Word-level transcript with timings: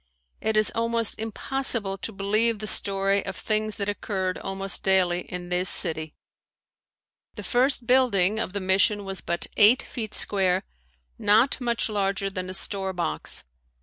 It 0.41 0.57
is 0.57 0.71
almost 0.73 1.19
impossible 1.19 1.95
to 1.99 2.11
believe 2.11 2.57
the 2.57 2.65
story 2.65 3.23
of 3.23 3.35
things 3.35 3.77
that 3.77 3.87
occurred 3.87 4.39
almost 4.39 4.81
daily 4.81 5.31
in 5.31 5.49
this 5.49 5.69
city. 5.69 6.15
The 7.35 7.43
first 7.43 7.85
building 7.85 8.39
of 8.39 8.53
the 8.53 8.61
mission 8.61 9.05
was 9.05 9.21
but 9.21 9.45
eight 9.57 9.83
feet 9.83 10.15
square, 10.15 10.63
not 11.19 11.61
much 11.61 11.87
larger 11.87 12.31
than 12.31 12.49
a 12.49 12.53
storebox. 12.55 13.43